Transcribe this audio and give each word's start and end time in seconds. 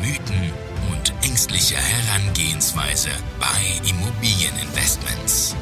Mythen 0.00 0.50
und 0.90 1.12
ängstliche 1.28 1.74
Herangehensweise 1.76 3.10
bei 3.38 3.46
Immobilieninvestments. 3.86 5.54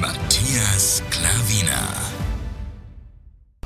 Matthias 0.00 1.02
Klavina. 1.10 1.88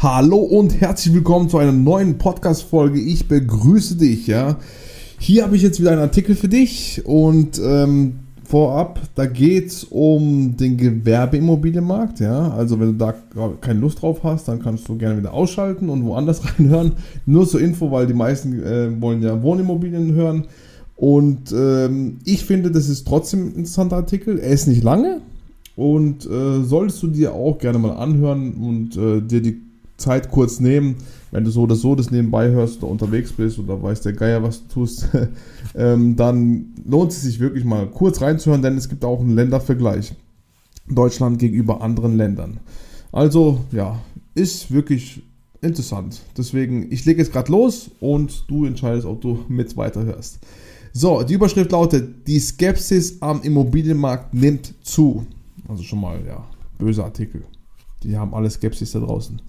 Hallo 0.01 0.39
und 0.39 0.81
herzlich 0.81 1.13
willkommen 1.13 1.51
zu 1.51 1.59
einer 1.59 1.73
neuen 1.73 2.17
Podcast-Folge. 2.17 3.01
Ich 3.01 3.29
begrüße 3.29 3.97
dich, 3.97 4.27
ja. 4.27 4.57
Hier 5.19 5.45
habe 5.45 5.57
ich 5.57 5.63
jetzt 5.63 5.79
wieder 5.79 5.91
einen 5.91 6.01
Artikel 6.01 6.37
für 6.37 6.49
dich 6.49 7.03
und 7.05 7.59
ähm, 7.59 8.21
vorab, 8.45 9.01
da 9.15 9.27
geht 9.27 9.69
es 9.69 9.85
um 9.85 10.57
den 10.57 10.77
Gewerbeimmobilienmarkt. 10.77 12.21
Ja? 12.21 12.51
Also 12.53 12.79
wenn 12.79 12.93
du 12.93 13.05
da 13.05 13.15
keine 13.61 13.81
Lust 13.81 14.03
drauf 14.03 14.23
hast, 14.23 14.49
dann 14.49 14.63
kannst 14.63 14.89
du 14.89 14.97
gerne 14.97 15.19
wieder 15.19 15.33
ausschalten 15.33 15.89
und 15.89 16.05
woanders 16.05 16.43
reinhören. 16.59 16.93
Nur 17.27 17.49
zur 17.49 17.61
Info, 17.61 17.91
weil 17.91 18.07
die 18.07 18.15
meisten 18.15 18.63
äh, 18.63 19.01
wollen 19.01 19.23
ja 19.23 19.43
Wohnimmobilien 19.43 20.13
hören. 20.13 20.45
Und 20.97 21.53
ähm, 21.53 22.19
ich 22.25 22.45
finde, 22.45 22.71
das 22.71 22.89
ist 22.89 23.07
trotzdem 23.07 23.47
ein 23.47 23.55
interessanter 23.55 23.97
Artikel. 23.97 24.39
Er 24.39 24.51
ist 24.51 24.69
nicht 24.69 24.85
lange 24.85 25.21
und 25.77 26.25
äh, 26.27 26.63
solltest 26.63 27.03
du 27.03 27.09
dir 27.09 27.35
auch 27.35 27.59
gerne 27.59 27.79
mal 27.79 27.97
anhören 27.97 28.55
und 28.55 28.97
äh, 28.97 29.21
dir 29.21 29.43
die 29.43 29.61
Zeit 29.97 30.31
kurz 30.31 30.61
nehmen, 30.61 30.97
wenn 31.35 31.43
du 31.43 31.51
so 31.51 31.63
oder 31.63 31.75
so 31.75 31.97
das 31.97 32.13
nebenbei 32.13 32.51
hörst 32.51 32.81
oder 32.85 32.93
unterwegs 32.93 33.33
bist 33.33 33.59
oder 33.59 33.83
weiß 33.83 34.03
der 34.03 34.13
Geier, 34.13 34.45
was 34.45 34.63
du 34.63 34.73
tust, 34.73 35.09
ähm, 35.75 36.15
dann 36.15 36.67
lohnt 36.87 37.11
es 37.11 37.23
sich 37.23 37.41
wirklich 37.41 37.65
mal 37.65 37.89
kurz 37.89 38.21
reinzuhören, 38.21 38.63
denn 38.63 38.77
es 38.77 38.89
gibt 38.89 39.05
auch 39.05 39.19
einen 39.19 39.35
Ländervergleich. 39.35 40.15
Deutschland 40.89 41.41
gegenüber 41.41 41.81
anderen 41.81 42.17
Ländern. 42.17 42.61
Also, 43.11 43.59
ja, 43.73 44.01
ist 44.37 44.71
wirklich 44.71 45.23
interessant. 45.61 46.21
Deswegen, 46.37 46.93
ich 46.93 47.05
lege 47.05 47.21
jetzt 47.21 47.33
gerade 47.33 47.51
los 47.51 47.91
und 47.99 48.45
du 48.49 48.65
entscheidest, 48.65 49.05
ob 49.05 49.21
du 49.21 49.45
mit 49.49 49.77
weiterhörst. 49.77 50.39
So, 50.93 51.25
die 51.25 51.35
Überschrift 51.35 51.73
lautet: 51.73 52.29
Die 52.29 52.39
Skepsis 52.39 53.21
am 53.21 53.43
Immobilienmarkt 53.43 54.35
nimmt 54.35 54.73
zu. 54.85 55.27
Also 55.67 55.83
schon 55.83 56.01
mal, 56.01 56.25
ja, 56.25 56.45
böser 56.79 57.07
Artikel. 57.07 57.43
Die 58.05 58.17
haben 58.17 58.35
alle 58.35 58.51
Skepsis 58.51 58.93
da 58.93 59.01
draußen. 59.01 59.43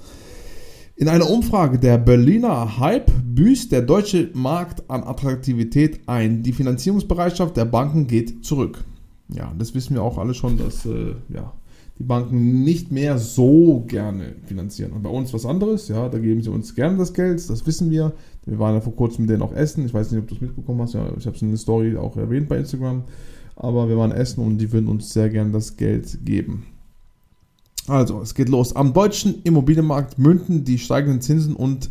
In 0.98 1.10
einer 1.10 1.30
Umfrage 1.30 1.78
der 1.78 1.98
Berliner 1.98 2.80
Hype 2.80 3.12
büßt 3.26 3.70
der 3.74 3.82
deutsche 3.82 4.30
Markt 4.34 4.90
an 4.90 5.04
Attraktivität 5.04 6.00
ein. 6.08 6.42
Die 6.42 6.54
Finanzierungsbereitschaft 6.54 7.58
der 7.58 7.66
Banken 7.66 8.08
geht 8.08 8.46
zurück. 8.46 8.86
Ja, 9.28 9.54
das 9.60 9.76
wissen 9.76 9.96
wir 9.96 10.04
auch 10.04 10.18
alle 10.18 10.34
schon, 10.34 10.58
dass 10.58 10.86
äh, 10.86 11.16
ja, 11.28 11.52
die 12.00 12.04
Banken 12.04 12.64
nicht 12.64 12.94
mehr 12.94 13.18
so 13.18 13.84
gerne 13.86 14.36
finanzieren. 14.46 14.94
Und 14.94 15.04
bei 15.04 15.10
uns 15.10 15.34
was 15.34 15.46
anderes, 15.46 15.90
ja, 15.90 16.08
da 16.08 16.18
geben 16.18 16.42
sie 16.42 16.50
uns 16.50 16.76
gerne 16.76 16.98
das 16.98 17.14
Geld, 17.14 17.50
das 17.50 17.68
wissen 17.68 17.92
wir. 17.92 18.14
Wir 18.46 18.58
waren 18.58 18.76
ja 18.76 18.80
vor 18.80 18.96
kurzem 18.96 19.26
mit 19.26 19.32
denen 19.32 19.42
auch 19.42 19.54
essen. 19.54 19.86
Ich 19.86 19.94
weiß 19.94 20.12
nicht, 20.12 20.22
ob 20.22 20.30
du 20.30 20.36
es 20.36 20.42
mitbekommen 20.42 20.80
hast. 20.80 20.94
Ja, 20.94 21.10
ich 21.18 21.26
habe 21.26 21.36
es 21.36 21.42
in 21.42 21.50
der 21.50 21.58
Story 21.58 21.98
auch 21.98 22.16
erwähnt 22.16 22.48
bei 22.48 22.58
Instagram. 22.58 23.04
Aber 23.58 23.90
wir 23.90 23.98
waren 23.98 24.14
essen 24.14 24.46
und 24.46 24.60
die 24.60 24.72
würden 24.72 24.88
uns 24.88 25.12
sehr 25.12 25.30
gerne 25.30 25.52
das 25.52 25.76
Geld 25.76 26.20
geben. 26.24 26.68
Also, 27.88 28.22
es 28.22 28.34
geht 28.34 28.50
los. 28.50 28.76
Am 28.76 28.94
deutschen 28.94 29.42
Immobilienmarkt 29.44 30.18
münden 30.18 30.64
die 30.64 30.80
steigenden 30.80 31.22
Zinsen 31.22 31.56
und 31.56 31.90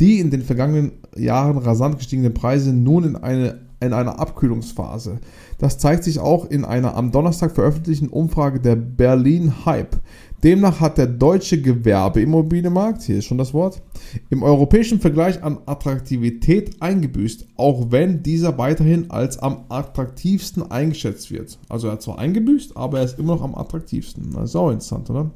die 0.00 0.20
in 0.20 0.30
den 0.30 0.42
vergangenen 0.42 0.92
Jahren 1.16 1.58
rasant 1.58 1.98
gestiegenen 1.98 2.34
Preise 2.34 2.72
nun 2.72 3.04
in, 3.04 3.16
eine, 3.16 3.65
in 3.80 3.92
einer 3.92 4.18
Abkühlungsphase. 4.18 5.18
Das 5.58 5.78
zeigt 5.78 6.04
sich 6.04 6.18
auch 6.18 6.48
in 6.50 6.64
einer 6.64 6.96
am 6.96 7.12
Donnerstag 7.12 7.54
veröffentlichten 7.54 8.08
Umfrage 8.08 8.60
der 8.60 8.76
Berlin 8.76 9.66
Hype. 9.66 9.96
Demnach 10.42 10.80
hat 10.80 10.98
der 10.98 11.06
deutsche 11.06 11.60
Gewerbeimmobilienmarkt, 11.60 13.02
hier 13.02 13.18
ist 13.18 13.24
schon 13.24 13.38
das 13.38 13.54
Wort, 13.54 13.82
im 14.28 14.42
europäischen 14.42 15.00
Vergleich 15.00 15.42
an 15.42 15.58
Attraktivität 15.66 16.80
eingebüßt, 16.80 17.46
auch 17.56 17.90
wenn 17.90 18.22
dieser 18.22 18.56
weiterhin 18.58 19.10
als 19.10 19.38
am 19.38 19.64
attraktivsten 19.68 20.70
eingeschätzt 20.70 21.30
wird. 21.30 21.58
Also 21.68 21.88
er 21.88 21.94
hat 21.94 22.02
zwar 22.02 22.18
eingebüßt, 22.18 22.76
aber 22.76 22.98
er 22.98 23.04
ist 23.06 23.18
immer 23.18 23.36
noch 23.36 23.42
am 23.42 23.54
attraktivsten. 23.54 24.32
Das 24.34 24.50
ist 24.50 24.56
auch 24.56 24.70
interessant, 24.70 25.10
oder? 25.10 25.30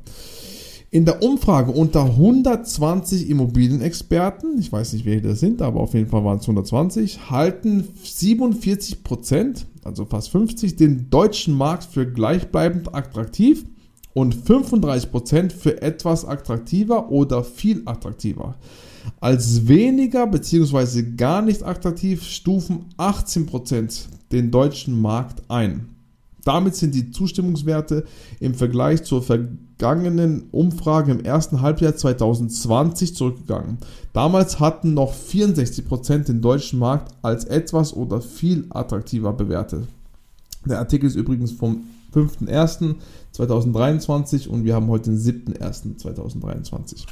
In 0.92 1.04
der 1.04 1.22
Umfrage 1.22 1.70
unter 1.70 2.04
120 2.04 3.30
Immobilienexperten, 3.30 4.58
ich 4.58 4.72
weiß 4.72 4.92
nicht, 4.92 5.06
welche 5.06 5.28
das 5.28 5.38
sind, 5.38 5.62
aber 5.62 5.78
auf 5.78 5.94
jeden 5.94 6.08
Fall 6.08 6.24
waren 6.24 6.38
es 6.38 6.42
120, 6.42 7.30
halten 7.30 7.86
47 8.02 9.04
Prozent, 9.04 9.66
also 9.84 10.04
fast 10.04 10.30
50, 10.30 10.74
den 10.74 11.08
deutschen 11.08 11.54
Markt 11.54 11.84
für 11.84 12.10
gleichbleibend 12.10 12.92
attraktiv 12.92 13.64
und 14.14 14.34
35% 14.34 15.52
für 15.52 15.80
etwas 15.80 16.24
attraktiver 16.24 17.12
oder 17.12 17.44
viel 17.44 17.82
attraktiver. 17.84 18.56
Als 19.20 19.68
weniger 19.68 20.26
bzw. 20.26 21.04
gar 21.16 21.40
nicht 21.40 21.62
attraktiv 21.62 22.24
stufen 22.24 22.86
18% 22.98 24.08
den 24.32 24.50
deutschen 24.50 25.00
Markt 25.00 25.48
ein. 25.48 25.99
Damit 26.44 26.76
sind 26.76 26.94
die 26.94 27.10
Zustimmungswerte 27.10 28.04
im 28.38 28.54
Vergleich 28.54 29.02
zur 29.04 29.22
vergangenen 29.22 30.44
Umfrage 30.50 31.12
im 31.12 31.20
ersten 31.20 31.60
Halbjahr 31.60 31.96
2020 31.96 33.14
zurückgegangen. 33.14 33.78
Damals 34.12 34.60
hatten 34.60 34.94
noch 34.94 35.14
64% 35.14 36.24
den 36.24 36.40
deutschen 36.40 36.78
Markt 36.78 37.12
als 37.22 37.44
etwas 37.44 37.94
oder 37.94 38.20
viel 38.20 38.66
attraktiver 38.70 39.32
bewertet. 39.32 39.86
Der 40.64 40.78
Artikel 40.78 41.06
ist 41.06 41.16
übrigens 41.16 41.52
vom 41.52 41.84
5.1.2023 42.14 44.48
und 44.48 44.64
wir 44.64 44.74
haben 44.74 44.88
heute 44.88 45.10
den 45.10 45.20
7.1.2023. 45.20 47.04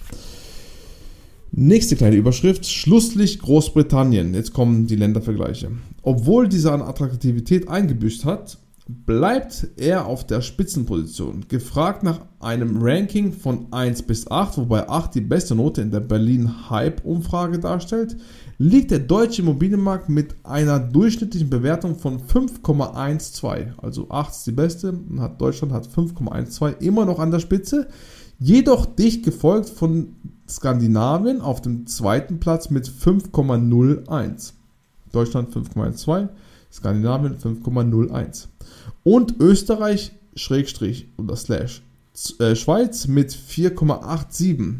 Nächste 1.50 1.96
kleine 1.96 2.16
Überschrift: 2.16 2.66
Schlusslicht 2.66 3.40
Großbritannien. 3.40 4.34
Jetzt 4.34 4.52
kommen 4.52 4.86
die 4.86 4.96
Ländervergleiche. 4.96 5.70
Obwohl 6.02 6.46
dieser 6.48 6.72
an 6.72 6.82
Attraktivität 6.82 7.68
eingebüßt 7.68 8.26
hat, 8.26 8.58
bleibt 8.88 9.68
er 9.76 10.06
auf 10.06 10.26
der 10.26 10.40
Spitzenposition. 10.40 11.44
Gefragt 11.48 12.02
nach 12.02 12.22
einem 12.40 12.78
Ranking 12.80 13.32
von 13.32 13.70
1 13.70 14.02
bis 14.02 14.30
8, 14.30 14.56
wobei 14.56 14.88
8 14.88 15.14
die 15.14 15.20
beste 15.20 15.54
Note 15.54 15.82
in 15.82 15.90
der 15.90 16.00
Berlin 16.00 16.70
Hype 16.70 17.04
Umfrage 17.04 17.58
darstellt, 17.58 18.16
liegt 18.56 18.90
der 18.90 19.00
deutsche 19.00 19.42
Immobilienmarkt 19.42 20.08
mit 20.08 20.36
einer 20.42 20.78
durchschnittlichen 20.78 21.50
Bewertung 21.50 21.96
von 21.96 22.18
5,12. 22.18 23.72
Also 23.76 24.08
8 24.08 24.32
ist 24.32 24.46
die 24.46 24.52
beste 24.52 24.92
und 24.92 25.20
hat 25.20 25.38
Deutschland 25.38 25.74
hat 25.74 25.86
5,12 25.86 26.80
immer 26.80 27.04
noch 27.04 27.18
an 27.18 27.30
der 27.30 27.40
Spitze, 27.40 27.88
jedoch 28.38 28.86
dicht 28.86 29.22
gefolgt 29.22 29.68
von 29.68 30.14
Skandinavien 30.48 31.42
auf 31.42 31.60
dem 31.60 31.86
zweiten 31.86 32.40
Platz 32.40 32.70
mit 32.70 32.88
5,01. 32.88 34.54
Deutschland 35.12 35.54
5,12, 35.54 36.28
Skandinavien 36.72 37.36
5,01 37.38 38.46
und 39.04 39.40
Österreich 39.40 40.12
Schrägstrich 40.34 41.08
oder 41.16 41.36
Slash 41.36 41.82
äh, 42.38 42.54
Schweiz 42.54 43.06
mit 43.06 43.32
4,87 43.32 44.74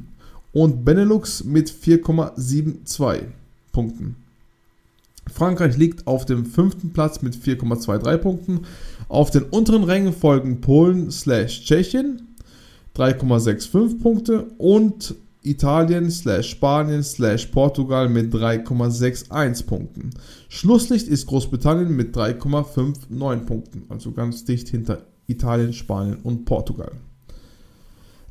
und 0.53 0.85
Benelux 0.85 1.45
mit 1.45 1.71
4,72 1.71 3.25
Punkten. 3.73 4.17
Frankreich 5.31 5.77
liegt 5.77 6.07
auf 6.07 6.25
dem 6.25 6.47
fünften 6.47 6.93
Platz 6.93 7.23
mit 7.23 7.37
4,23 7.37 8.17
Punkten. 8.19 8.61
Auf 9.09 9.31
den 9.31 9.45
unteren 9.45 9.85
Rängen 9.85 10.13
folgen 10.13 10.61
Polen 10.61 11.11
slash 11.11 11.65
Tschechien 11.65 12.29
3,65 12.97 14.01
Punkte 14.01 14.47
und 14.59 15.15
Italien 15.43 16.11
Spanien 16.11 17.05
Portugal 17.53 18.09
mit 18.09 18.33
3,61 18.35 19.67
Punkten. 19.67 20.11
Schlusslicht 20.49 21.09
ist 21.09 21.27
Großbritannien 21.27 21.95
mit 21.95 22.17
3,59 22.17 23.47
Punkten, 23.47 23.85
also 23.89 24.13
ganz 24.13 24.45
dicht 24.45 24.69
hinter 24.69 25.07
Italien, 25.27 25.73
Spanien 25.73 26.19
und 26.23 26.45
Portugal. 26.45 26.93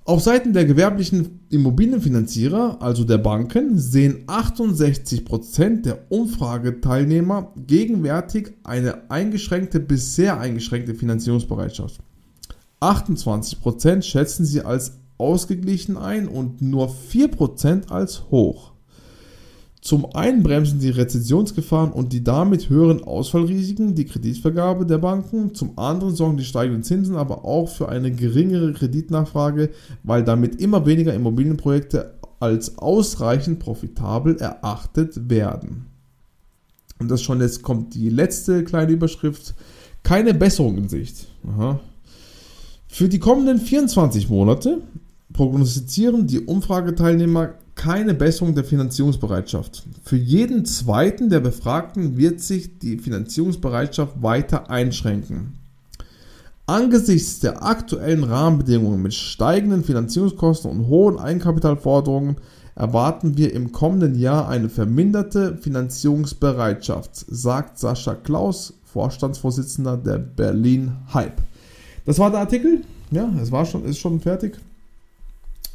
Auf 0.07 0.21
Seiten 0.21 0.53
der 0.53 0.63
gewerblichen 0.63 1.41
Immobilienfinanzierer, 1.49 2.81
also 2.81 3.03
der 3.03 3.17
Banken, 3.17 3.77
sehen 3.77 4.25
68% 4.27 5.81
der 5.81 6.09
Umfrageteilnehmer 6.09 7.51
gegenwärtig 7.57 8.53
eine 8.63 9.11
eingeschränkte 9.11 9.81
bis 9.81 10.15
sehr 10.15 10.39
eingeschränkte 10.39 10.95
Finanzierungsbereitschaft. 10.95 11.99
28% 12.79 14.01
schätzen 14.03 14.45
sie 14.45 14.61
als 14.61 14.99
ausgeglichen 15.17 15.97
ein 15.97 16.27
und 16.27 16.61
nur 16.61 16.89
4% 16.89 17.89
als 17.89 18.29
hoch. 18.29 18.71
Zum 19.81 20.13
einen 20.15 20.43
bremsen 20.43 20.79
die 20.79 20.89
Rezessionsgefahren 20.89 21.93
und 21.93 22.11
die 22.11 22.23
damit 22.23 22.67
höheren 22.67 23.03
Ausfallrisiken 23.03 23.95
die 23.95 24.05
Kreditvergabe 24.05 24.85
der 24.85 24.97
Banken. 24.97 25.53
Zum 25.53 25.79
anderen 25.79 26.13
sorgen 26.13 26.35
die 26.35 26.43
steigenden 26.43 26.83
Zinsen 26.83 27.15
aber 27.15 27.45
auch 27.45 27.69
für 27.69 27.87
eine 27.87 28.11
geringere 28.11 28.73
Kreditnachfrage, 28.73 29.69
weil 30.03 30.23
damit 30.23 30.59
immer 30.61 30.85
weniger 30.85 31.13
Immobilienprojekte 31.13 32.15
als 32.39 32.77
ausreichend 32.77 33.59
profitabel 33.59 34.35
erachtet 34.37 35.29
werden. 35.29 35.85
Und 36.99 37.09
das 37.09 37.21
schon 37.21 37.41
jetzt 37.41 37.61
kommt 37.61 37.93
die 37.93 38.09
letzte 38.09 38.63
kleine 38.63 38.91
Überschrift. 38.91 39.53
Keine 40.03 40.33
Besserung 40.33 40.77
in 40.77 40.89
Sicht. 40.89 41.27
Aha. 41.47 41.79
Für 42.87 43.09
die 43.09 43.19
kommenden 43.19 43.59
24 43.59 44.29
Monate 44.29 44.81
prognostizieren 45.33 46.27
die 46.27 46.41
Umfrageteilnehmer 46.41 47.55
keine 47.75 48.13
Besserung 48.13 48.55
der 48.55 48.63
Finanzierungsbereitschaft. 48.63 49.83
Für 50.03 50.17
jeden 50.17 50.65
zweiten 50.65 51.29
der 51.29 51.39
Befragten 51.39 52.17
wird 52.17 52.41
sich 52.41 52.79
die 52.79 52.97
Finanzierungsbereitschaft 52.97 54.21
weiter 54.21 54.69
einschränken. 54.69 55.53
Angesichts 56.65 57.39
der 57.39 57.63
aktuellen 57.63 58.25
Rahmenbedingungen 58.25 59.01
mit 59.01 59.13
steigenden 59.13 59.83
Finanzierungskosten 59.83 60.69
und 60.69 60.87
hohen 60.87 61.17
Eigenkapitalforderungen 61.17 62.37
erwarten 62.75 63.37
wir 63.37 63.53
im 63.53 63.71
kommenden 63.71 64.15
Jahr 64.15 64.49
eine 64.49 64.69
verminderte 64.69 65.57
Finanzierungsbereitschaft, 65.57 67.25
sagt 67.29 67.79
Sascha 67.79 68.15
Klaus, 68.15 68.73
Vorstandsvorsitzender 68.83 69.97
der 69.97 70.17
Berlin 70.17 70.91
Hype. 71.13 71.41
Das 72.05 72.19
war 72.19 72.31
der 72.31 72.41
Artikel. 72.41 72.81
Ja, 73.11 73.29
es 73.41 73.51
war 73.51 73.65
schon, 73.65 73.85
ist 73.85 73.99
schon 73.99 74.19
fertig. 74.19 74.59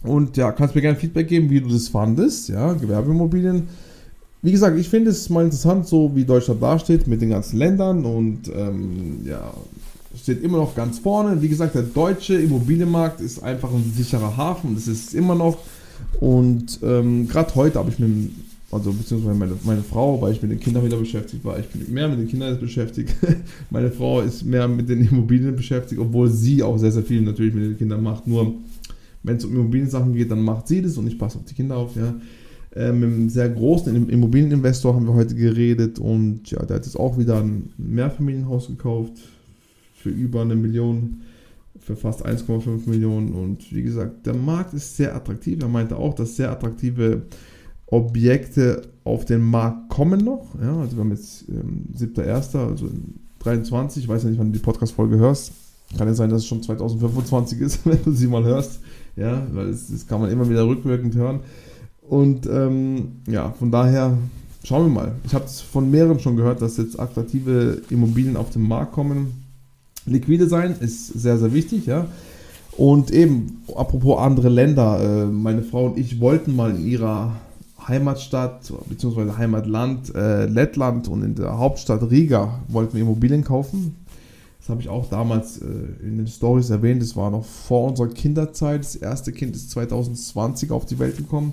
Und 0.02 0.36
ja, 0.36 0.52
kannst 0.52 0.74
mir 0.74 0.80
gerne 0.80 0.98
Feedback 0.98 1.28
geben, 1.28 1.50
wie 1.50 1.60
du 1.60 1.68
das 1.68 1.88
fandest. 1.88 2.48
Ja, 2.48 2.72
Gewerbeimmobilien. 2.72 3.68
Wie 4.42 4.50
gesagt, 4.50 4.76
ich 4.76 4.88
finde 4.88 5.10
es 5.10 5.30
mal 5.30 5.44
interessant, 5.44 5.86
so 5.86 6.10
wie 6.14 6.24
Deutschland 6.24 6.60
dasteht 6.60 7.06
mit 7.06 7.22
den 7.22 7.30
ganzen 7.30 7.58
Ländern 7.58 8.04
und 8.04 8.50
ähm, 8.52 9.20
ja, 9.24 9.52
steht 10.20 10.42
immer 10.42 10.58
noch 10.58 10.74
ganz 10.74 10.98
vorne. 10.98 11.40
Wie 11.40 11.48
gesagt, 11.48 11.76
der 11.76 11.82
deutsche 11.82 12.34
Immobilienmarkt 12.34 13.20
ist 13.20 13.40
einfach 13.42 13.72
ein 13.72 13.92
sicherer 13.96 14.36
Hafen. 14.36 14.74
Das 14.74 14.88
ist 14.88 15.08
es 15.08 15.14
immer 15.14 15.36
noch. 15.36 15.58
Und 16.18 16.80
ähm, 16.82 17.28
gerade 17.28 17.54
heute 17.54 17.78
habe 17.78 17.90
ich 17.90 18.00
mit, 18.00 18.32
also 18.72 18.92
beziehungsweise 18.92 19.38
meine, 19.38 19.52
meine 19.62 19.82
Frau, 19.82 20.20
weil 20.20 20.32
ich 20.32 20.42
mit 20.42 20.50
den 20.50 20.58
Kindern 20.58 20.84
wieder 20.84 20.96
beschäftigt 20.96 21.44
war, 21.44 21.60
ich 21.60 21.68
bin 21.68 21.92
mehr 21.92 22.08
mit 22.08 22.18
den 22.18 22.28
Kindern 22.28 22.58
beschäftigt. 22.58 23.14
meine 23.70 23.92
Frau 23.92 24.20
ist 24.20 24.44
mehr 24.44 24.66
mit 24.66 24.88
den 24.88 25.06
Immobilien 25.06 25.54
beschäftigt, 25.54 26.00
obwohl 26.00 26.28
sie 26.28 26.64
auch 26.64 26.78
sehr, 26.78 26.90
sehr 26.90 27.04
viel 27.04 27.22
natürlich 27.22 27.54
mit 27.54 27.62
den 27.62 27.78
Kindern 27.78 28.02
macht. 28.02 28.26
Nur 28.26 28.54
wenn 29.22 29.36
es 29.36 29.44
um 29.44 29.54
Immobiliensachen 29.54 30.14
geht, 30.14 30.30
dann 30.30 30.42
macht 30.42 30.68
sie 30.68 30.82
das 30.82 30.96
und 30.98 31.06
ich 31.06 31.18
passe 31.18 31.38
auf 31.38 31.44
die 31.44 31.54
Kinder 31.54 31.76
auf, 31.76 31.96
ja. 31.96 32.14
Äh, 32.74 32.92
mit 32.92 33.04
einem 33.04 33.28
sehr 33.28 33.50
großen 33.50 34.08
Immobilieninvestor 34.08 34.94
haben 34.94 35.06
wir 35.06 35.12
heute 35.12 35.34
geredet 35.34 35.98
und 35.98 36.50
ja, 36.50 36.64
der 36.64 36.76
hat 36.76 36.86
jetzt 36.86 36.98
auch 36.98 37.18
wieder 37.18 37.38
ein 37.38 37.70
Mehrfamilienhaus 37.76 38.68
gekauft 38.68 39.12
für 39.94 40.08
über 40.08 40.40
eine 40.40 40.56
Million, 40.56 41.20
für 41.78 41.96
fast 41.96 42.24
1,5 42.24 42.88
Millionen 42.88 43.34
und 43.34 43.72
wie 43.74 43.82
gesagt, 43.82 44.24
der 44.24 44.34
Markt 44.34 44.72
ist 44.72 44.96
sehr 44.96 45.14
attraktiv. 45.14 45.60
Er 45.60 45.68
meinte 45.68 45.96
auch, 45.96 46.14
dass 46.14 46.36
sehr 46.36 46.50
attraktive 46.50 47.22
Objekte 47.86 48.82
auf 49.04 49.26
den 49.26 49.42
Markt 49.42 49.90
kommen 49.90 50.24
noch. 50.24 50.54
Ja, 50.60 50.80
also 50.80 50.96
wir 50.96 51.04
haben 51.04 51.10
jetzt 51.10 51.44
ähm, 51.50 51.88
7.1., 51.94 52.56
also 52.56 52.88
23, 53.40 54.04
ich 54.04 54.08
weiß 54.08 54.22
ja 54.22 54.30
nicht, 54.30 54.38
wann 54.38 54.50
du 54.50 54.58
die 54.58 54.64
Podcast-Folge 54.64 55.18
hörst. 55.18 55.52
Kann 55.98 56.08
ja 56.08 56.14
sein, 56.14 56.30
dass 56.30 56.42
es 56.42 56.46
schon 56.46 56.62
2025 56.62 57.60
ist, 57.60 57.80
wenn 57.84 58.02
du 58.02 58.12
sie 58.12 58.28
mal 58.28 58.44
hörst. 58.44 58.80
Ja, 59.16 59.42
weil 59.52 59.70
das, 59.70 59.88
das 59.88 60.06
kann 60.06 60.20
man 60.20 60.30
immer 60.30 60.48
wieder 60.48 60.66
rückwirkend 60.66 61.14
hören. 61.14 61.40
Und 62.00 62.46
ähm, 62.46 63.22
ja, 63.26 63.50
von 63.58 63.70
daher 63.70 64.16
schauen 64.64 64.86
wir 64.86 65.02
mal. 65.02 65.12
Ich 65.24 65.34
habe 65.34 65.44
es 65.44 65.60
von 65.60 65.90
mehreren 65.90 66.20
schon 66.20 66.36
gehört, 66.36 66.62
dass 66.62 66.76
jetzt 66.76 66.98
attraktive 66.98 67.82
Immobilien 67.90 68.36
auf 68.36 68.50
den 68.50 68.66
Markt 68.66 68.92
kommen. 68.92 69.44
Liquide 70.06 70.48
sein 70.48 70.74
ist 70.80 71.08
sehr, 71.08 71.38
sehr 71.38 71.52
wichtig, 71.52 71.86
ja. 71.86 72.06
Und 72.76 73.10
eben, 73.10 73.62
apropos 73.76 74.18
andere 74.18 74.48
Länder, 74.48 75.00
äh, 75.00 75.26
meine 75.26 75.62
Frau 75.62 75.86
und 75.86 75.98
ich 75.98 76.20
wollten 76.20 76.56
mal 76.56 76.70
in 76.70 76.86
ihrer 76.86 77.36
Heimatstadt 77.86 78.72
bzw. 78.88 79.32
Heimatland 79.36 80.14
äh, 80.14 80.46
Lettland 80.46 81.08
und 81.08 81.22
in 81.22 81.34
der 81.34 81.58
Hauptstadt 81.58 82.10
Riga 82.10 82.60
wollten 82.68 82.94
wir 82.94 83.02
Immobilien 83.02 83.44
kaufen. 83.44 83.96
Das 84.62 84.68
habe 84.68 84.80
ich 84.80 84.88
auch 84.88 85.08
damals 85.08 85.58
äh, 85.58 85.66
in 86.04 86.18
den 86.18 86.28
Stories 86.28 86.70
erwähnt. 86.70 87.02
Das 87.02 87.16
war 87.16 87.32
noch 87.32 87.44
vor 87.44 87.88
unserer 87.88 88.06
Kinderzeit. 88.06 88.84
Das 88.84 88.94
erste 88.94 89.32
Kind 89.32 89.56
ist 89.56 89.72
2020 89.72 90.70
auf 90.70 90.86
die 90.86 91.00
Welt 91.00 91.16
gekommen. 91.16 91.52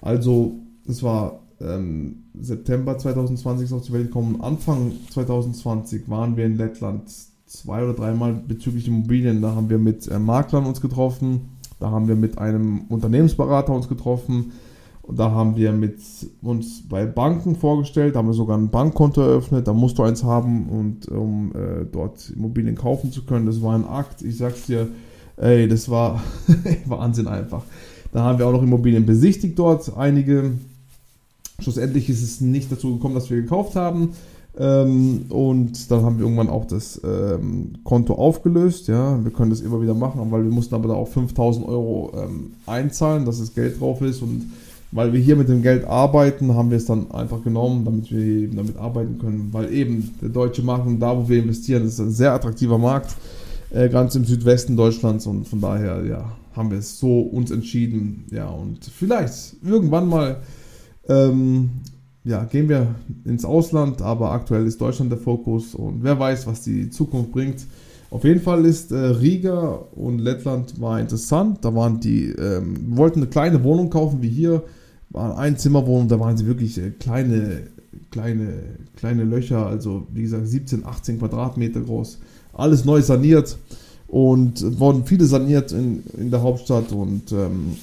Also, 0.00 0.54
es 0.88 1.02
war 1.02 1.40
ähm, 1.60 2.24
September 2.40 2.96
2020 2.96 3.70
auf 3.74 3.82
die 3.82 3.92
Welt 3.92 4.06
gekommen. 4.06 4.40
Anfang 4.40 4.92
2020 5.10 6.08
waren 6.08 6.38
wir 6.38 6.46
in 6.46 6.56
Lettland 6.56 7.10
zwei 7.44 7.84
oder 7.84 7.92
dreimal 7.92 8.32
bezüglich 8.32 8.88
Immobilien. 8.88 9.42
Da 9.42 9.54
haben 9.54 9.68
wir 9.68 9.78
mit 9.78 10.08
äh, 10.08 10.18
Maklern 10.18 10.64
uns 10.64 10.80
getroffen. 10.80 11.50
Da 11.80 11.90
haben 11.90 12.08
wir 12.08 12.16
mit 12.16 12.38
einem 12.38 12.86
Unternehmensberater 12.88 13.74
uns 13.74 13.88
getroffen 13.88 14.52
und 15.08 15.18
da 15.18 15.30
haben 15.30 15.56
wir 15.56 15.72
mit 15.72 15.96
uns 16.42 16.86
bei 16.86 17.06
Banken 17.06 17.56
vorgestellt, 17.56 18.14
da 18.14 18.18
haben 18.18 18.28
wir 18.28 18.34
sogar 18.34 18.58
ein 18.58 18.68
Bankkonto 18.68 19.22
eröffnet, 19.22 19.66
da 19.66 19.72
musst 19.72 19.96
du 19.96 20.02
eins 20.02 20.22
haben 20.22 20.68
und 20.68 21.08
um 21.08 21.50
äh, 21.54 21.86
dort 21.90 22.28
Immobilien 22.28 22.76
kaufen 22.76 23.10
zu 23.10 23.24
können. 23.24 23.46
Das 23.46 23.62
war 23.62 23.74
ein 23.74 23.86
Akt, 23.86 24.20
ich 24.20 24.36
sag's 24.36 24.66
dir, 24.66 24.88
ey, 25.38 25.66
das 25.66 25.88
war 25.88 26.22
Wahnsinn 26.84 27.26
einfach. 27.26 27.62
Da 28.12 28.22
haben 28.22 28.38
wir 28.38 28.46
auch 28.46 28.52
noch 28.52 28.62
Immobilien 28.62 29.06
besichtigt 29.06 29.58
dort, 29.58 29.96
einige. 29.96 30.52
Schlussendlich 31.60 32.10
ist 32.10 32.22
es 32.22 32.42
nicht 32.42 32.70
dazu 32.70 32.94
gekommen, 32.94 33.14
dass 33.14 33.30
wir 33.30 33.40
gekauft 33.40 33.76
haben. 33.76 34.10
Ähm, 34.58 35.24
und 35.30 35.90
dann 35.90 36.04
haben 36.04 36.18
wir 36.18 36.24
irgendwann 36.24 36.50
auch 36.50 36.66
das 36.66 37.00
ähm, 37.02 37.76
Konto 37.82 38.14
aufgelöst. 38.14 38.88
Ja, 38.88 39.24
wir 39.24 39.32
können 39.32 39.50
das 39.50 39.62
immer 39.62 39.80
wieder 39.80 39.94
machen, 39.94 40.30
weil 40.30 40.44
wir 40.44 40.50
mussten 40.50 40.74
aber 40.74 40.88
da 40.88 40.94
auch 40.94 41.08
5000 41.08 41.66
Euro 41.66 42.12
ähm, 42.14 42.52
einzahlen, 42.66 43.24
dass 43.24 43.38
das 43.38 43.54
Geld 43.54 43.80
drauf 43.80 44.02
ist 44.02 44.20
und 44.20 44.50
weil 44.90 45.12
wir 45.12 45.20
hier 45.20 45.36
mit 45.36 45.48
dem 45.48 45.62
Geld 45.62 45.84
arbeiten, 45.84 46.54
haben 46.54 46.70
wir 46.70 46.78
es 46.78 46.86
dann 46.86 47.10
einfach 47.10 47.42
genommen, 47.42 47.84
damit 47.84 48.10
wir 48.10 48.20
eben 48.20 48.56
damit 48.56 48.76
arbeiten 48.76 49.18
können. 49.18 49.48
Weil 49.52 49.72
eben 49.72 50.14
der 50.22 50.30
deutsche 50.30 50.62
Markt 50.62 50.86
und 50.86 50.98
da, 50.98 51.16
wo 51.16 51.28
wir 51.28 51.42
investieren, 51.42 51.84
ist 51.84 51.98
ein 52.00 52.10
sehr 52.10 52.32
attraktiver 52.32 52.78
Markt, 52.78 53.14
äh, 53.70 53.88
ganz 53.88 54.14
im 54.14 54.24
Südwesten 54.24 54.76
Deutschlands 54.76 55.26
und 55.26 55.46
von 55.46 55.60
daher, 55.60 56.04
ja, 56.06 56.32
haben 56.54 56.70
wir 56.70 56.78
es 56.78 56.98
so 56.98 57.20
uns 57.20 57.50
entschieden. 57.50 58.24
Ja, 58.30 58.48
und 58.48 58.84
vielleicht 58.84 59.56
irgendwann 59.62 60.08
mal, 60.08 60.38
ähm, 61.08 61.70
ja, 62.24 62.44
gehen 62.44 62.68
wir 62.68 62.94
ins 63.24 63.44
Ausland, 63.44 64.00
aber 64.00 64.30
aktuell 64.30 64.66
ist 64.66 64.80
Deutschland 64.80 65.12
der 65.12 65.18
Fokus 65.18 65.74
und 65.74 66.02
wer 66.02 66.18
weiß, 66.18 66.46
was 66.46 66.62
die 66.62 66.88
Zukunft 66.88 67.32
bringt. 67.32 67.66
Auf 68.10 68.24
jeden 68.24 68.40
Fall 68.40 68.64
ist 68.64 68.90
äh, 68.90 68.96
Riga 68.96 69.80
und 69.94 70.18
Lettland 70.18 70.80
war 70.80 70.98
interessant. 70.98 71.58
Da 71.60 71.74
waren 71.74 72.00
die, 72.00 72.30
ähm, 72.30 72.96
wollten 72.96 73.20
eine 73.20 73.28
kleine 73.28 73.62
Wohnung 73.62 73.90
kaufen 73.90 74.22
wie 74.22 74.30
hier 74.30 74.62
war 75.10 75.38
ein 75.38 75.56
Zimmerwohnung, 75.56 76.08
da 76.08 76.20
waren 76.20 76.36
sie 76.36 76.46
wirklich 76.46 76.78
äh, 76.78 76.90
kleine, 76.90 77.62
kleine, 78.10 78.54
kleine 78.96 79.24
Löcher, 79.24 79.66
also 79.66 80.06
wie 80.12 80.22
gesagt 80.22 80.46
17, 80.46 80.84
18 80.84 81.18
Quadratmeter 81.18 81.80
groß. 81.80 82.18
Alles 82.52 82.84
neu 82.84 83.00
saniert 83.02 83.56
und 84.08 84.80
wurden 84.80 85.04
viele 85.04 85.26
saniert 85.26 85.72
in, 85.72 86.02
in 86.18 86.30
der 86.30 86.42
Hauptstadt 86.42 86.92
und 86.92 87.32
ähm, 87.32 87.76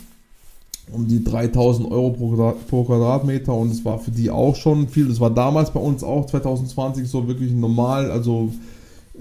um 0.91 1.07
die 1.07 1.23
3000 1.23 1.89
Euro 1.89 2.11
pro, 2.11 2.53
pro 2.69 2.83
Quadratmeter 2.83 3.53
und 3.53 3.71
es 3.71 3.83
war 3.85 3.99
für 3.99 4.11
die 4.11 4.29
auch 4.29 4.55
schon 4.55 4.87
viel. 4.87 5.07
Das 5.07 5.19
war 5.19 5.31
damals 5.31 5.71
bei 5.71 5.79
uns 5.79 6.03
auch 6.03 6.25
2020 6.27 7.07
so 7.07 7.27
wirklich 7.27 7.51
normal, 7.51 8.11
also 8.11 8.51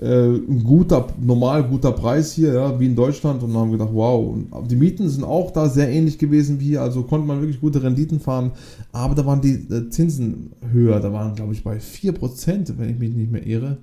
ein 0.00 0.64
guter, 0.64 1.06
normal 1.20 1.62
guter 1.64 1.92
Preis 1.92 2.32
hier, 2.32 2.52
ja, 2.52 2.80
wie 2.80 2.86
in 2.86 2.96
Deutschland. 2.96 3.42
Und 3.42 3.54
haben 3.54 3.70
gedacht, 3.70 3.90
wow. 3.92 4.34
Und 4.50 4.70
die 4.70 4.76
Mieten 4.76 5.08
sind 5.08 5.24
auch 5.24 5.52
da 5.52 5.68
sehr 5.68 5.88
ähnlich 5.88 6.18
gewesen 6.18 6.58
wie 6.60 6.70
hier, 6.70 6.82
also 6.82 7.02
konnte 7.04 7.26
man 7.26 7.40
wirklich 7.40 7.60
gute 7.60 7.82
Renditen 7.82 8.18
fahren. 8.18 8.52
Aber 8.92 9.14
da 9.14 9.24
waren 9.24 9.40
die 9.40 9.54
äh, 9.72 9.88
Zinsen 9.90 10.52
höher, 10.72 11.00
da 11.00 11.12
waren, 11.12 11.34
glaube 11.34 11.52
ich, 11.52 11.62
bei 11.62 11.78
4%, 11.78 12.74
wenn 12.76 12.90
ich 12.90 12.98
mich 12.98 13.14
nicht 13.14 13.30
mehr 13.30 13.46
irre. 13.46 13.78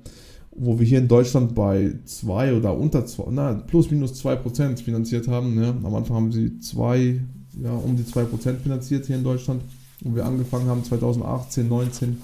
Wo 0.54 0.78
wir 0.78 0.86
hier 0.86 1.00
in 1.00 1.08
Deutschland 1.08 1.56
bei 1.56 1.94
2 2.04 2.56
oder 2.56 2.78
unter 2.78 3.06
2, 3.06 3.32
na, 3.32 3.54
plus 3.54 3.90
minus 3.90 4.22
2% 4.22 4.84
finanziert 4.84 5.30
haben. 5.30 5.62
Ja. 5.62 5.70
Am 5.70 5.96
Anfang 5.96 6.18
haben 6.18 6.32
sie 6.34 6.60
2, 6.60 7.22
ja, 7.64 7.72
um 7.72 7.96
die 7.96 8.04
2% 8.04 8.58
finanziert 8.58 9.06
hier 9.06 9.16
in 9.16 9.24
Deutschland, 9.24 9.62
wo 10.04 10.14
wir 10.14 10.26
angefangen 10.26 10.68
haben, 10.68 10.84
2018, 10.84 11.68
2019. 11.70 12.18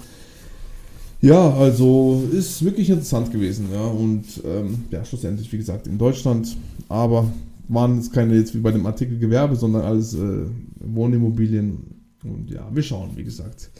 Ja, 1.20 1.52
also 1.54 2.22
ist 2.32 2.64
wirklich 2.64 2.90
interessant 2.90 3.32
gewesen, 3.32 3.66
ja. 3.72 3.84
Und 3.84 4.24
ähm, 4.44 4.84
ja, 4.90 5.04
schlussendlich, 5.04 5.52
wie 5.52 5.58
gesagt, 5.58 5.86
in 5.88 5.98
Deutschland, 5.98 6.56
aber 6.88 7.30
waren 7.68 7.98
es 7.98 8.10
keine 8.10 8.36
jetzt 8.36 8.54
wie 8.54 8.60
bei 8.60 8.70
dem 8.70 8.86
Artikel 8.86 9.18
Gewerbe, 9.18 9.56
sondern 9.56 9.82
alles 9.82 10.14
äh, 10.14 10.46
Wohnimmobilien. 10.80 11.78
Und 12.22 12.50
ja, 12.50 12.66
wir 12.72 12.82
schauen, 12.82 13.10
wie 13.16 13.24
gesagt. 13.24 13.70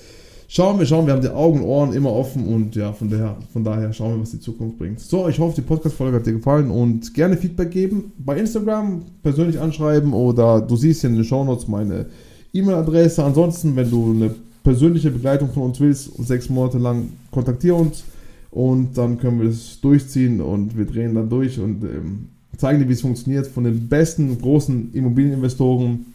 Schauen 0.50 0.78
wir, 0.78 0.86
schauen, 0.86 1.06
wir 1.06 1.12
haben 1.12 1.20
die 1.20 1.28
Augen 1.28 1.60
und 1.60 1.66
Ohren 1.66 1.92
immer 1.92 2.10
offen 2.10 2.46
und 2.46 2.74
ja, 2.74 2.92
von 2.92 3.10
daher, 3.10 3.36
von 3.52 3.62
daher 3.64 3.92
schauen 3.92 4.14
wir, 4.14 4.22
was 4.22 4.30
die 4.30 4.40
Zukunft 4.40 4.78
bringt. 4.78 4.98
So, 4.98 5.28
ich 5.28 5.38
hoffe, 5.38 5.56
die 5.56 5.60
Podcast-Folge 5.60 6.16
hat 6.16 6.26
dir 6.26 6.32
gefallen 6.32 6.70
und 6.70 7.12
gerne 7.12 7.36
Feedback 7.36 7.70
geben. 7.70 8.12
Bei 8.18 8.36
Instagram 8.38 9.02
persönlich 9.22 9.60
anschreiben 9.60 10.14
oder 10.14 10.62
du 10.62 10.74
siehst 10.74 11.02
hier 11.02 11.10
in 11.10 11.16
den 11.16 11.24
Show 11.24 11.44
Notes 11.44 11.68
meine 11.68 12.06
E-Mail-Adresse. 12.54 13.22
Ansonsten, 13.22 13.76
wenn 13.76 13.90
du 13.90 14.10
eine 14.10 14.34
persönliche 14.68 15.10
Begleitung 15.10 15.50
von 15.50 15.62
uns 15.62 15.80
willst, 15.80 16.12
sechs 16.26 16.50
Monate 16.50 16.76
lang, 16.76 17.08
kontaktiere 17.30 17.74
uns 17.74 18.04
und 18.50 18.98
dann 18.98 19.18
können 19.18 19.40
wir 19.40 19.48
es 19.48 19.80
durchziehen 19.80 20.42
und 20.42 20.76
wir 20.76 20.84
drehen 20.84 21.14
dann 21.14 21.30
durch 21.30 21.58
und 21.58 21.82
ähm, 21.84 22.28
zeigen 22.58 22.78
dir, 22.78 22.86
wie 22.86 22.92
es 22.92 23.00
funktioniert 23.00 23.46
von 23.46 23.64
den 23.64 23.88
besten 23.88 24.38
großen 24.38 24.92
Immobilieninvestoren. 24.92 26.12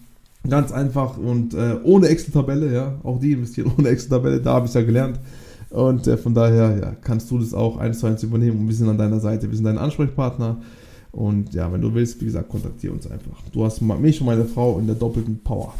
Ganz 0.48 0.72
einfach 0.72 1.18
und 1.18 1.56
äh, 1.56 1.78
ohne 1.84 2.10
Excel-Tabelle, 2.10 2.72
ja. 2.72 3.00
Auch 3.02 3.20
die 3.20 3.32
investieren 3.32 3.72
ohne 3.76 3.90
Excel-Tabelle, 3.90 4.40
da 4.40 4.54
habe 4.54 4.66
ich 4.66 4.70
es 4.70 4.76
ja 4.76 4.84
gelernt. 4.84 5.18
Und 5.72 6.06
äh, 6.06 6.16
von 6.16 6.36
daher 6.36 6.78
ja, 6.78 6.96
kannst 7.02 7.32
du 7.32 7.40
das 7.40 7.56
auch 7.56 7.78
eins 7.78 7.98
zu 8.02 8.06
eins 8.06 8.22
übernehmen 8.22 8.60
und 8.60 8.68
wir 8.68 8.76
sind 8.76 8.88
an 8.88 9.00
deiner 9.00 9.20
Seite, 9.20 9.50
wir 9.50 9.56
sind 9.56 9.66
dein 9.66 9.80
Ansprechpartner. 9.80 10.58
Und 11.12 11.56
ja, 11.56 11.74
wenn 11.74 11.82
du 11.82 11.92
willst, 11.92 12.22
wie 12.22 12.26
gesagt, 12.26 12.50
kontaktiere 12.50 12.94
uns 12.94 13.10
einfach. 13.10 13.42
Du 13.52 13.66
hast 13.66 13.82
mich 13.82 14.22
und 14.22 14.28
meine 14.28 14.46
Frau 14.46 14.78
in 14.78 14.86
der 14.86 14.96
doppelten 14.96 15.40
Power. 15.40 15.74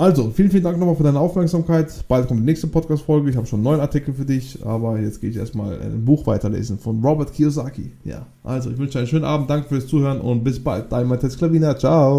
Also, 0.00 0.30
vielen, 0.30 0.50
vielen 0.50 0.62
Dank 0.62 0.78
nochmal 0.78 0.96
für 0.96 1.02
deine 1.02 1.20
Aufmerksamkeit. 1.20 1.92
Bald 2.08 2.26
kommt 2.26 2.40
die 2.40 2.44
nächste 2.46 2.68
Podcast-Folge. 2.68 3.28
Ich 3.28 3.36
habe 3.36 3.46
schon 3.46 3.58
einen 3.58 3.64
neuen 3.64 3.80
Artikel 3.80 4.14
für 4.14 4.24
dich, 4.24 4.64
aber 4.64 4.98
jetzt 4.98 5.20
gehe 5.20 5.28
ich 5.28 5.36
erstmal 5.36 5.78
ein 5.78 6.06
Buch 6.06 6.26
weiterlesen 6.26 6.78
von 6.78 7.04
Robert 7.04 7.34
Kiyosaki. 7.34 7.92
Ja, 8.02 8.24
also 8.42 8.70
ich 8.70 8.78
wünsche 8.78 8.92
dir 8.92 9.00
einen 9.00 9.08
schönen 9.08 9.26
Abend. 9.26 9.50
Danke 9.50 9.68
fürs 9.68 9.86
Zuhören 9.86 10.22
und 10.22 10.42
bis 10.42 10.58
bald. 10.58 10.90
Dein 10.90 11.06
Matthias 11.06 11.36
Klavina. 11.36 11.76
Ciao. 11.76 12.18